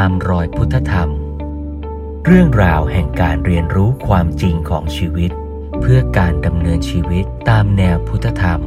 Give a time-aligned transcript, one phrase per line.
[0.00, 1.10] ตามรอยพุทธธรรม
[2.26, 5.30] เรื่องราวแห่งการเรียนรู้ความจริงของชีวิต
[5.80, 8.60] เพื่อการดำเนินชีวิตตามแนวพุทธธรรม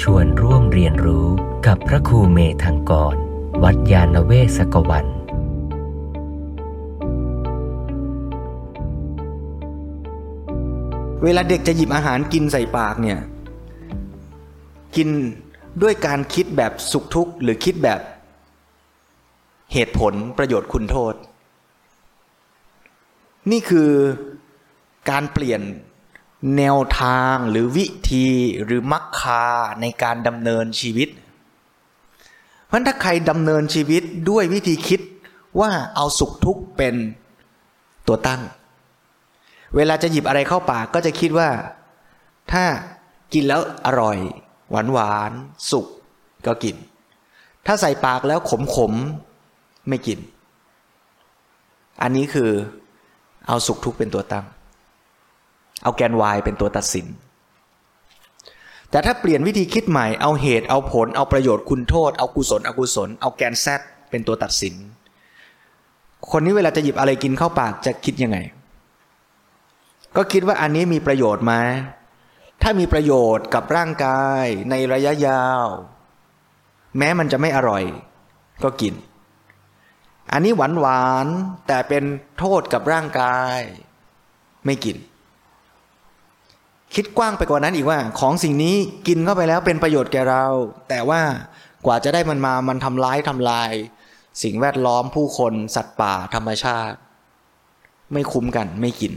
[0.00, 1.26] ชวนร่วมเรียนรู้
[1.66, 3.14] กับพระครูเมธังกร
[3.62, 5.06] วัดยาณเวศกวัน
[11.22, 13.18] เวลาเด็กจะหยิบอาหารกินใส่ปากเนี่ย
[14.96, 15.08] กิน
[15.82, 18.00] ด้วยการคิดแบบสุขทุกข์หรือคิดแบบ
[19.72, 21.14] เหตุผลประโยชน์คุณโทษ
[23.50, 23.90] นี่คือ
[25.10, 25.60] การเปลี่ยน
[26.58, 28.26] แนวทางหรือวิธี
[28.64, 29.44] หรือมักคา
[29.80, 31.08] ในการดำเนินชีวิต
[32.66, 35.00] เพราะถ้าใครดำเนินชีวิตด้วยวิธีคิด
[35.60, 36.94] ว่าเอาสุขทุกข์เป็น
[38.06, 38.42] ตัวตั้ง
[39.76, 41.48] เวลาจะหยิบอะไรเข้าปากก็จะคิดว่า
[42.52, 42.64] ถ้า
[43.32, 44.18] กินแล้วอร่อย
[44.70, 45.32] หวานหวาน
[45.70, 45.86] สุก
[46.46, 46.76] ก็กิน
[47.66, 48.92] ถ้าใส่ปากแล้วขมขม
[49.88, 50.18] ไม่กิน
[52.02, 52.50] อันนี้คือ
[53.48, 54.46] เอาสุขทุกข์เป็นตัวตั้ง
[55.82, 57.06] เอาแกน y เป็นตัวตัดสิน
[58.90, 63.66] แต่ถ้าเปลี่ยนวิธีคิดใหม่ เอาเหตุเอาผล เอาประโยชน์คุณโทษ เอากุศลอกุศล เอาแกน z
[64.10, 64.74] เป็นตัวตัดสิน
[66.30, 68.38] คนนี้เวลาจะหยิบอะไรกินเข้าปากจะคิดยังไง
[70.16, 71.52] ก็คิดว่าอันนี้มีประโยชน์ไหม
[72.62, 75.66] ถ้ามีประโยชน์กับร่างกายในระยะยาว
[76.98, 77.84] แม้มันจะไม่อร่อย
[78.64, 78.94] ก็กิน
[80.34, 81.26] อันนี้หวานหวาน
[81.66, 82.04] แต่เป็น
[82.38, 83.58] โทษกับร่างกาย
[84.66, 84.96] ไม่กิน
[86.94, 88.76] คิดกว้างไปกว่านั้นอีกว่า ของสิ่งนี้
[89.08, 90.44] กินเข้าไปแล้วเป็นประโยชน์แก่เรา
[90.88, 91.20] แต่ว่า
[91.86, 93.70] กว่าจะได้มันมามันทำร้ายทำลาย
[94.42, 96.96] สิ่งแวดล้อมผู้คนสัตว์ป่าธรรมชาติ
[98.12, 99.14] ไม่คุ้มกันไม่กิน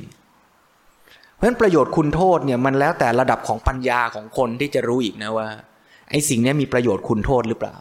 [1.33, 5.47] เพราะฉะนั้นประโยชน์คุณโทษเนี่ยมันแล้วแต่ระดับของปัญญาของคนที่จะรู้อีกนะว่า
[6.09, 7.75] ไอ้สิ่งนี้มีประโยชน์คุณโทษหรือเปล่า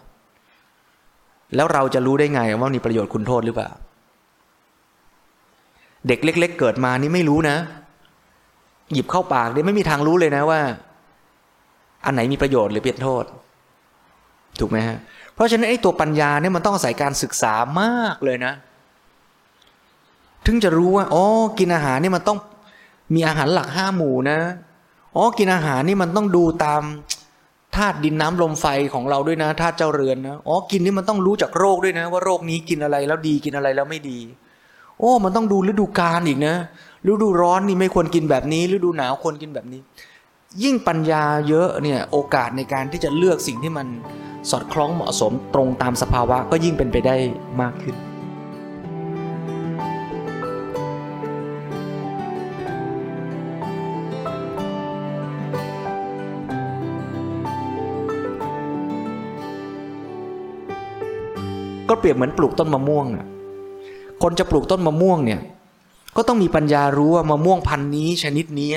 [1.55, 3.71] แล้วเราจะรู้ได้ไงว่ามีประโยชน์คุณโทษหรือเปล่า
[6.09, 7.57] เด็กเล็ก ๆ เกิดมานี่ไม่รู้นะ
[8.93, 10.61] หยิบเข้าปากเนี่ยไม่มีทางรู้เลยนะว่า
[12.05, 13.25] อันไหนมีประโยชน์หรือเป็นโทษ
[14.61, 14.99] ถูกไหมฮะ
[15.35, 18.53] เพราะฉะนั้นไอ้ตัวปัญญาเนี่ยมันต้องอาศัยการศึกษามากเลยนะ
[20.47, 21.25] ถึงจะรู้ว่าอ๋อ
[21.59, 22.39] กินอาหารนี่มันต้อง
[23.15, 24.39] มีอาหารหลักห้าหมู่นะ
[25.17, 26.83] อ๋อกินอาหารนี่มันต้องดูตาม
[27.77, 34.19] ธาตุดินน้ำลมไฟของเราด้วยนะธาตุเจ้าเรือนนะอ๋อกินนี่มันต้องรู้จากโรคด้วยนะ ว่าโรคนี้กินอะไรแล้วดีกินอะไรแล้วไม่ดี
[34.99, 36.55] โอ้ มันต้องดูฤดูกาลอีกนะ
[37.09, 39.81] ฤดูร้อนนี่ไม่ควรกินแบบนี้ฤดูหนาวควรกินแบบนี้
[40.63, 43.87] ยิ่งปัญญาเยอะเนี่ยโอกาสในการที่จะเลือกสิ่งที่มัน
[44.51, 47.17] สอดคล้องเหมาะสมตรงตามสภาวะก็ยิ่งเป็นไปได้
[47.63, 47.97] มากขึ้น
[61.99, 63.27] เปรียบเหมือนปลูกต้นมะม่วงอะ
[64.23, 65.41] คนจะปลูกต้นมะม่วงเนี่ย
[66.17, 68.71] ก็ต้องมีปัญญารู้ว่ามะม่วงพันธุ์นี้ชนิดนี้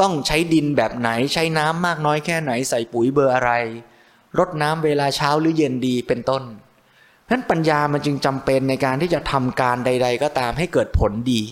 [0.00, 3.50] ต้องใช้ดินแบบไหนใช้น้ำมากน้อยแค่ไหนใส่ปุ๋ยเบอร์อะไร
[4.38, 6.42] รดน้ำเวลาเช้าหรือเย็นดีเป็นต้น
[7.24, 11.42] เพราะฉะนั้นปัญญามันจึงจำเป็นในการที่จะทำการใด ๆ ก็ตามให้เกิดผลดี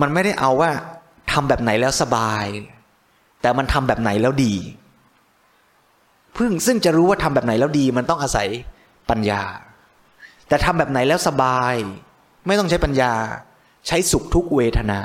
[0.00, 0.70] มันไม่ได้เอาว่า
[1.32, 2.44] ทำแบบไหนแล้วสบาย
[3.40, 4.54] แต่มันทำแบบไหนแล้วดี
[6.38, 8.48] พึ่งซึ่งจะรู้ว่าทำแบบไหนแล้วดี มันต้องอาศัย
[9.10, 9.42] ปัญญา
[10.48, 11.74] แต่ทำแบบไหนแล้วสบาย
[12.46, 13.12] ไม่ต้องใช้ปัญญา
[13.86, 14.98] ใช้สุขทุกเวทนา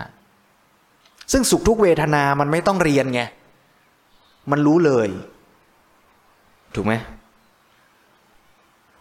[1.31, 3.21] ซึ่งสุขทุกเวทนามันไม่ต้องเรียนไง
[4.51, 5.07] มันรู้เลย
[6.75, 6.93] ถูกไหม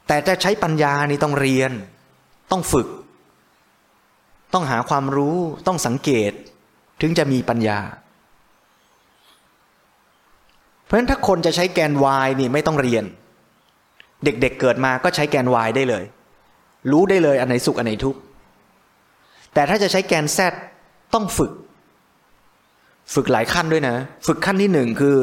[0.07, 1.71] แต่จะใช้ปัญญานี่ต้องเรียน
[2.51, 2.89] ต้องฝึก
[4.53, 5.37] ต้องหาความรู้
[5.67, 6.33] ต้องสังเกต
[7.01, 7.79] ถึงจะมีปัญญา
[10.85, 11.93] เพราะฉะนั้นถ้าคนจะใช้แกน
[12.27, 13.05] y นี่ไม่ต้องเรียน
[14.25, 16.05] เด็กๆเเกิดมาก็ใช้แกน y ได้เลย
[16.91, 18.21] รู้ได้เลยอันไหนสุขอันไหนทุกข์
[19.55, 20.39] แต่ถ้าจะใช้แกน z
[21.15, 21.53] ต้องฝึก
[23.15, 23.97] ฝึกหลายขั้นด้วยนะ
[24.27, 25.17] ฝึกขั้นที่หนึ่งคือ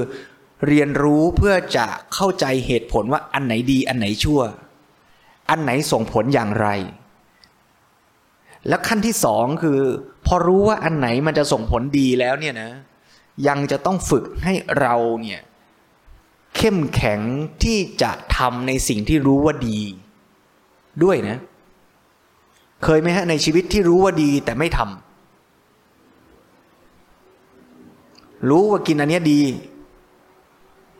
[0.68, 4.42] เรียนรู้เพื่อจะเข้าใจเหตุผลว่าอันไหนดีอันไหนชั่ว
[5.50, 6.68] อันไหนส่งผลอย่างไร
[8.68, 9.80] แล้วขั้นที่สองคือ
[10.26, 12.70] พอรู้ว่าอันไหนมันจะส่งผลดีแล้วเนี่ยนะ
[13.48, 15.42] ยังจะต้องฝึกให้เราเนี่ย
[16.56, 17.20] เข้มแข็ง
[17.64, 19.80] ที่จะทำในสิ่งที่รู้ว่าดี
[21.04, 21.38] ด้วยนะ
[22.84, 24.88] เคยไหมฮะในชีวิตที่รู้ว่าดีแต่ไม่ทำ
[28.50, 29.42] รู้ว่ากินอันนี้ดี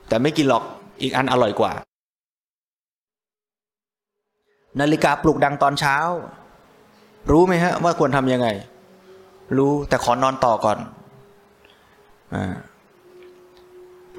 [0.08, 0.64] แต่ไม่กินหรอก
[1.02, 1.72] อีกอันอร่อยกว่า
[4.80, 5.96] นาฬิกาปลุกดังตอนเช้า
[7.32, 8.48] รู้ไหมฮะ ว่าควรทำยังไง
[9.58, 10.78] รู้แต่ขอนอนต่อก่อน
[12.34, 12.56] อ่า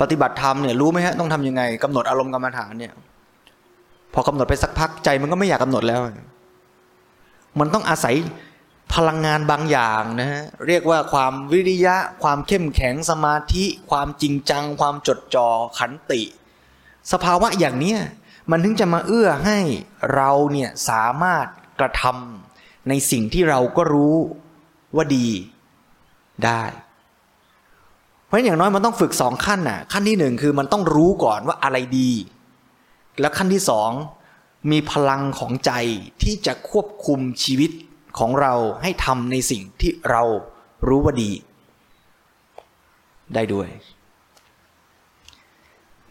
[0.03, 2.93] ปฏิบัติธรรมเนี่ยรู้ไหมฮะต้องทำยังไงกำหนดอารมณ์กรรมฐานเนี่ย
[4.15, 6.01] พอกำหนดไปสักพักใจมันก็ไม่อยากกำหนดแล้ว
[7.59, 8.15] มันต้องอาศัย
[8.95, 16.23] พลังงานบางอย่างนะฮะเรียกว่าความวิริยะ ความเข้มแข็งสมาธิ ความจริงจัง ความจดจ่อขันติ
[17.13, 18.01] สภาวะอย่างเนี้ย
[18.51, 19.59] มันถึงจะมาเอื้อให้
[20.15, 21.47] เราเนี่ยสามารถ
[21.81, 24.17] กระทำในสิ่งที่เราก็รู้
[24.97, 25.29] ว่าดี
[26.45, 26.63] ได้
[28.32, 32.11] ราะอย่างน้อยมันต้องฝึกสองขั้นน่ะ ขั้นที่หนึ่งคือมันต้องรู้ก่อนว่าอะไรดี
[33.20, 33.90] แล้วขั้นที่สอง
[34.70, 35.73] มีพลังของใจ
[36.23, 37.70] ที่จะควบคุมชีวิต
[38.19, 40.23] ของเราให้ทำในสิ่งที่เรา
[40.88, 41.31] รู้ว่าดี
[43.34, 43.69] ได้ด้วย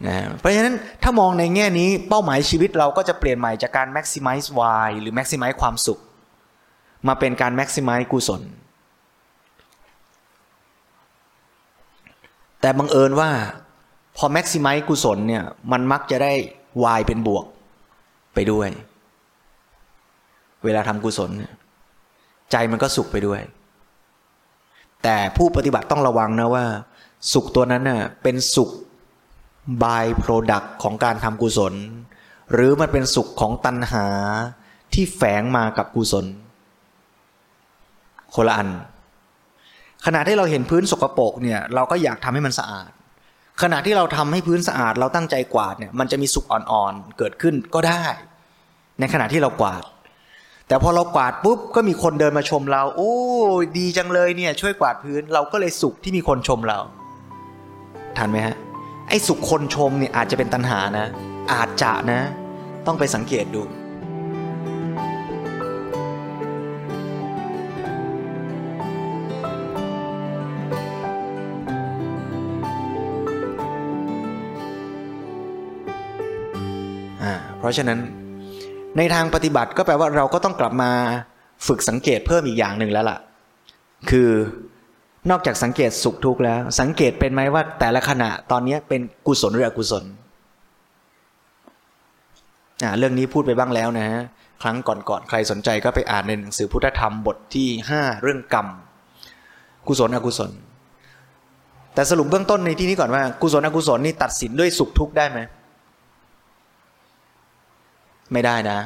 [0.06, 4.48] นะเพราะฉะนั้นถ้ามองในแง่นี้เป้าหมายชีวิตเราก็จะเปลี่ยนใหม่จากการ maximize
[4.86, 6.00] y หรือ maximize ความสุข
[7.08, 8.42] มาเป็นการ maximize กุศล
[12.62, 13.30] แต่บังเอิญว่า
[14.16, 16.32] พอ maximize กุศลเนี่ยมันมักจะได้
[16.98, 17.44] y เป็นบวก
[18.34, 18.68] ไปด้วย
[20.64, 21.30] เวลาทำกุศล
[22.50, 23.40] ใจมันก็สุขไปด้วย
[25.02, 26.64] แต่ผู้ปฏิบัติต้องระวังนะว่า
[27.32, 28.70] สุขตัวนั้นน่ะเป็นสุข
[29.82, 31.74] by product ของการทำกุศล
[32.52, 34.06] หรือมันเป็นสุขของตัณหา
[34.94, 36.26] ที่แฝงมากับกุศล
[38.34, 38.68] คนละอัน
[40.06, 42.90] ขณะที่เราเห็นพื้นสกปรกเนี่ยเราก็อยากทำให้มันสะอาด
[43.62, 48.02] ขณะที่เราทำให้พื้นสะอาด เราตั้งใจกวาดเนี่ยมันจะมีสุขอ่อนๆเกิดขึ้นก็ได้
[49.00, 49.82] ในขณะที่เรากวาด
[50.68, 53.12] แต่พอเรากวาดปุ๊บก็มีคนเดินมาชมเรา โอ้
[53.78, 56.78] ดีจังเลยเนี่ยช่วยกวาดพื้นเราก็เลยสุขที่มีคนชมเรา
[58.16, 58.56] ทันไหมฮะ
[59.08, 61.06] ไอ้สุขคนชมเนี่ยอาจจะเป็นตัณหานะ
[61.52, 62.20] อาจจะนะ
[62.86, 63.62] ต้องไปสังเกตดู
[77.62, 77.98] เพราะฉะนั้น
[78.96, 80.90] ในทางปฏิบัติก็แปลว่าเราก็ต้องกลับมา
[81.66, 83.18] ฝึกสังเกตเพิ่มอีกอย่างหนึ่งแล้วล่ะ
[84.10, 84.30] คือ
[85.30, 90.04] นอกจากสังเกตสุขทุกข์แล้ว สังเกตเป็นไหมว่าแต่ละขณะตอนนี้เป็นกุศลหรืออกุศล
[92.82, 94.22] อ่าเรื่องนี้พูดไปบ้างแล้วนะฮะ
[94.62, 98.66] ครั้งก่อนๆใครสนใจก็ไปอ่านในหนังสือพุทธธรรมบทที่ห้าเรื่องกรรม
[99.88, 100.50] กุศลอกุศล
[101.94, 105.40] แต่สรุปเบื้องต้นในที่นี้ก่อนว่า กุศลอกุศลนี่ตัดสินด้วยสุขทุกข์ได้ไหม
[108.32, 108.78] ไม่ได้นะ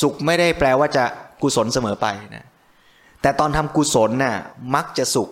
[0.00, 1.04] สุขไม่ได้แปลว่าจะ
[1.42, 2.44] กุศลเสมอไปนะ
[3.22, 4.36] แต่ตอนทำกุศลน่ะ
[4.74, 5.28] มักจะสุข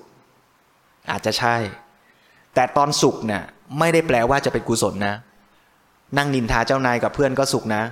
[1.10, 1.56] อาจจะใช่
[2.54, 3.42] แต่ตอนสุขเนี่ย
[3.78, 5.14] ไม่ได้แปลว่าจะเป็นกุศลนะ
[6.16, 7.82] นั่งนินทาเจ้านายกับเพื่อนก็สุขนะ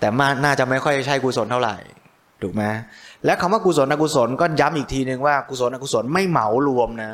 [0.00, 1.76] แต่มาน่าจะไม่ค่อยใช่กุศลเท่าไหร่
[2.42, 2.64] ถูกไหม
[3.24, 7.10] และคำว่ากุศลอกุศลก็ย้ำอีกทีหนึ่งว่ากุศลอกุศลไม่เหมารวมนะ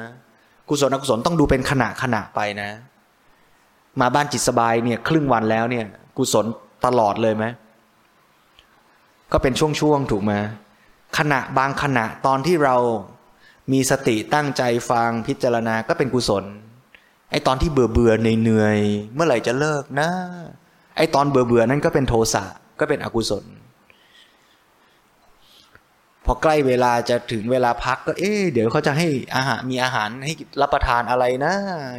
[0.69, 2.71] กุศลอกุศลต้องดูเป็นขณะขณะไปนะ
[4.01, 5.85] มาบ้านจิตสบายเนี่ยครึ่งวันแล้วเนี่ย
[6.19, 6.47] กุศล
[6.85, 7.45] ตลอดเลยไหม
[9.33, 10.33] ก็เป็นช่วงๆถูกไหม
[11.19, 12.77] ขณะบางขณะตอนที่เรา
[13.73, 16.45] มีสติตั้งใจฟังพิจารณาก็เป็นกุศล
[17.31, 18.79] ไอตอนที่เบื่อเบื่อเหนื่อย
[19.15, 20.09] เมื่อไหร่จะเลิกนะ
[20.97, 22.45] ไอตอนเบื่อเบื่อนั้นก็เป็นโทสะ
[22.81, 23.45] ก็เป็นอกุศล
[26.25, 31.53] พอใกล้เวลาจะถึงเวลาพักก็เอ๊เดี๋ยวเขาจะให้อาหารมีอาหารให้รับประทานอะไรนะ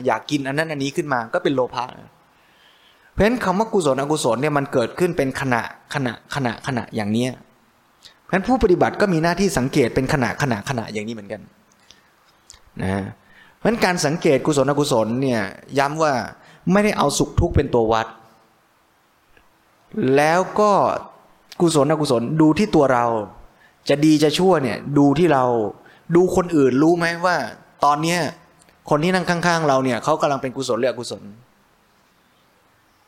[0.06, 1.86] อยากกินอันนั้นอันนี้ขึ้นมาก็เป็นโลภะ
[3.20, 5.62] ราะฉะนั้นคำว่ากุศลอกุศลเนี่ยมันเกิดขึ้นเป็นขณะ
[5.94, 7.32] ขณะขณะขณะอย่างเนี้ย
[8.24, 11.42] เพราะฉะนั้นผู้ปฏิบัติก็มีหน้าที่สังเกตเป็นขณะขณะขณะอย่างนี้เหมือนกัน
[12.82, 12.90] นะ
[13.58, 15.42] เพราะฉะนั้นการสังเกตกุศลอกุศลเนี่ย
[15.80, 16.14] ย้ำว่า
[16.72, 18.08] ไม่ได้เอาสุขทุกข์เป็นตัววัด
[20.16, 20.72] แล้วก็
[21.62, 23.06] กุศลอกุศลดูที่ตัวเรา
[23.90, 25.44] จะดีจะชั่วเนี่ยดูที่เรา
[26.16, 27.36] ดูคนอื่นรู้ไหมว่า
[27.86, 28.20] ตอนเนี้ย
[28.90, 31.22] คนที่นั่งข้าง ๆ เราเนี่ยเขากำลังเป็นกุศลหรืออกุศล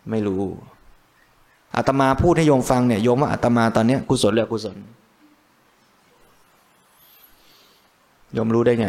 [0.10, 0.44] ไม่รู้
[1.76, 4.78] อาตมาพูดให้โยมฟังเนี่ยโยมว่าอาตมาตอนเนี้ยกุศลหรืออกุศล
[8.34, 8.88] โยมรู้ได้ไง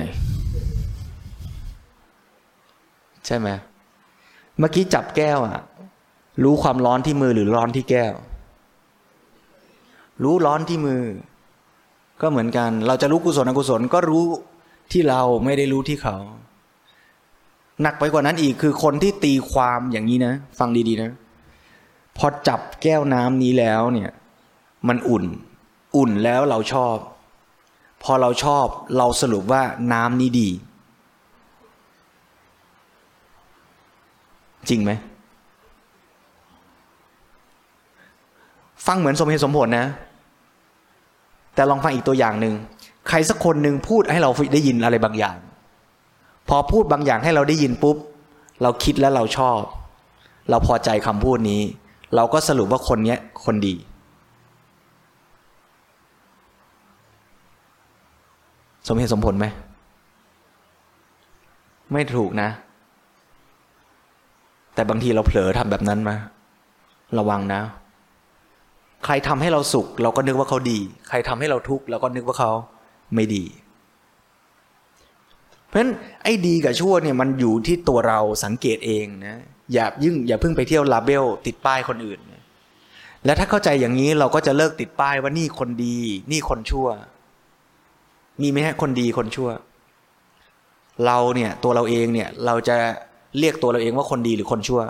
[3.26, 3.49] ใช่ไหม
[4.59, 5.61] เมื่อกี้จับแก้วอะ
[6.45, 8.14] รู้ความร้อนที่มือหรือร้อนที่แก้ว
[10.23, 11.02] รู้ร้อนที่มือ
[12.21, 14.25] ก็เหมือนกัน เราจะรู้กุศลอกุศลก็รู้
[14.92, 16.16] ที่เราไม่ได้รู้ที่เขา
[17.83, 21.11] หนักไปกว่านั้นอีกคือคนที่ตีความอย่างนี้นะ ฟังดีๆนะ
[22.19, 24.11] พอจับแก้วน้ำนี้แล้วเนี่ย
[24.89, 25.25] มันอุ่น
[25.97, 26.97] อุ่นแล้วเราชอบ
[28.03, 28.67] พอเราชอบ
[28.99, 29.62] เราสรุปว่า
[29.93, 30.49] น้ำนี้ดี
[34.69, 34.91] จริงไหม
[38.87, 39.87] ฟังเหมือนสมเหตุสมผลนะ
[41.55, 42.55] แต่ลองฟังอีกตัวอย่างหนึ่ง
[43.09, 45.37] ใครสักคนหนึ่งพูดให้เราได้ยินอะไรบางอย่าง
[46.49, 47.97] พอพูดบางอย่างให้เราได้ยินปุ๊บ
[48.63, 49.61] เราคิดแล้วเราชอบ
[50.51, 51.61] เราพอใจคำพูดนี้
[52.17, 53.75] เราก็สรุปว่าคนนี้คนดี
[58.89, 59.47] สมเหตุสมผลไหม
[61.93, 62.49] ไม่ถูกนะ
[64.75, 66.17] แต่บางทีเราเผลอทำแบบนั้นมา
[67.19, 67.61] ระวังนะ
[69.05, 72.51] ใครทำให้เราสุข เราก็นึกว่าเขาดี ใครทำให้เราทุกข์เราก็นึกว่าเขา
[73.15, 73.45] ไม่ดี
[75.73, 79.37] เพราะฉะนั้นไอ้ดีกับชั่วเนี่ยมันอยู่ที่ตัวเราสังเกตเองนะ
[79.73, 82.21] อย่ายิ่งอย่าเพิ่งไปเที่ยวลาเบลติดป้ายคนอื่น
[83.25, 85.99] และถ้าเข้าใจอย่างนี้เราก็จะเลิกติดป้ายว่านี่คนดี
[86.33, 86.88] นี่คนชั่ว
[88.41, 89.50] มีไหมฮะคนดีคนชั่ว
[91.07, 92.76] เราเนี่ยตัวเราเองเนี่ยเราจะ
[93.38, 94.81] เรียกตัวเราเองว่าคนดีหรือคนชั่ว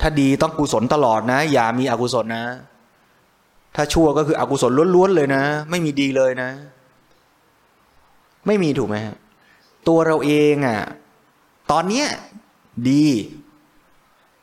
[0.00, 2.44] ถ้าดีต้องกุศลตลอดนะ อย่ามีอกุศลนะ
[3.76, 6.50] ถ้าชั่วก็คืออกุศลล้วนๆเลยนะ ไม่มีดีเลยนะ
[8.46, 9.16] ไม่มีถูกไหมฮะ
[9.88, 10.78] ตัวเราเองอะ่ะ
[11.70, 12.06] ตอนเนี้ย
[12.90, 13.06] ดี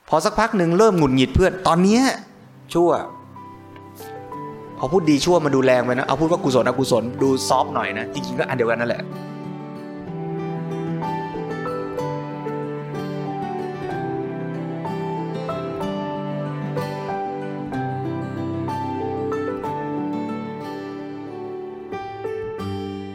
[0.09, 2.03] พอสักพักหนึ่งเริ่มหงุดหงิดเพื่อนตอนเนี้ย
[2.73, 2.91] ชั่ว
[4.77, 9.03] พอพูดดีชั่วมาดูแรงไปนะเอาพูดว่ากุศลอกุศลดูซอฟหน่อยนะจริงๆก็อันเดียวกันนั่นแหละ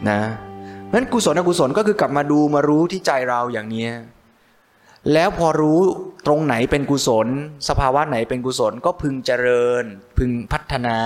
[0.09, 0.48] นะ
[0.89, 3.93] เพราะฉะนั้นกุศลอกุศลก็คือกลับมาดูมารู้ที่ใจเราอย่างเนี้ย
[5.13, 5.79] แล้วพอรู้
[6.27, 7.27] ตรงไหนเป็นกุศล
[7.67, 9.83] สภาวะไหนเป็นกุศลก็พึงเจริญ
[10.17, 10.99] พึงพัฒนา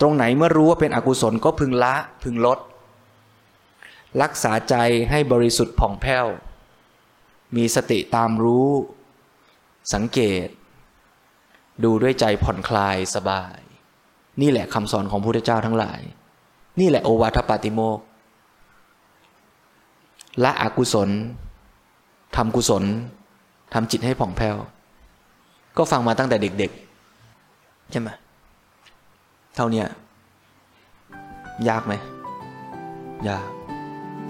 [0.00, 2.58] ตรงไหนเมื่อรู้ว่าเป็นอกุศลก็พึงละพึงลด
[4.22, 4.74] รักษาใจ
[5.10, 6.26] ให้บริสุทธิ์ผ่องแผ้ว
[7.56, 8.70] มีสติตามรู้
[9.94, 10.48] สังเกต
[11.84, 13.58] ดูด้วยใจผ่อนคลายสบาย
[14.40, 16.00] นี่แหละคำสอนของพระพุทธเจ้าทั้งหลาย
[16.80, 17.98] นี่แหละโอวาทปาติโมก
[20.42, 21.10] ละอกุศล
[22.36, 22.84] ทำกุศล
[23.74, 24.56] ทำจิตให้ผ่องแผ้ว
[25.76, 28.08] ก็ฟังมาตั้งแต่เด็กๆ ใช่ไหม
[29.56, 29.82] เท่านี้
[31.68, 31.94] ยากไหม
[33.28, 33.46] ยาก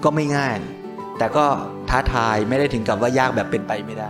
[0.03, 0.57] ก็ไม่ง่าย
[1.17, 1.45] แต่ก็
[1.89, 4.09] ท้าทายไม่ได้ถึงกับว่ายากแบบเป็นไปไม่ได้